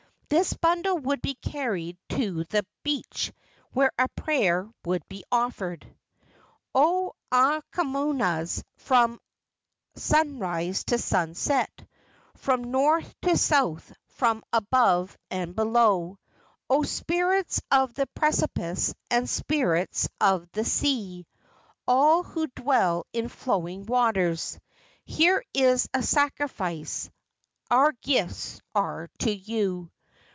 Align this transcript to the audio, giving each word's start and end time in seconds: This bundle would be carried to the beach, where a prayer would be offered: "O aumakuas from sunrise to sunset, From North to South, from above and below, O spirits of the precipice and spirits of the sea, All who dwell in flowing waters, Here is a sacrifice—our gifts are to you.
This 0.33 0.53
bundle 0.53 0.97
would 0.97 1.21
be 1.21 1.33
carried 1.35 1.97
to 2.07 2.45
the 2.45 2.65
beach, 2.83 3.33
where 3.73 3.91
a 3.99 4.07
prayer 4.07 4.69
would 4.85 5.05
be 5.09 5.25
offered: 5.29 5.93
"O 6.73 7.11
aumakuas 7.33 8.63
from 8.77 9.19
sunrise 9.97 10.85
to 10.85 10.97
sunset, 10.99 11.69
From 12.37 12.71
North 12.71 13.13
to 13.23 13.35
South, 13.37 13.91
from 14.07 14.41
above 14.53 15.17
and 15.29 15.53
below, 15.53 16.17
O 16.69 16.83
spirits 16.83 17.61
of 17.69 17.93
the 17.95 18.07
precipice 18.15 18.95
and 19.09 19.29
spirits 19.29 20.07
of 20.21 20.49
the 20.51 20.63
sea, 20.63 21.27
All 21.85 22.23
who 22.23 22.47
dwell 22.55 23.05
in 23.11 23.27
flowing 23.27 23.85
waters, 23.85 24.57
Here 25.03 25.43
is 25.53 25.89
a 25.93 26.01
sacrifice—our 26.01 27.91
gifts 28.01 28.61
are 28.73 29.09
to 29.19 29.31
you. 29.33 29.91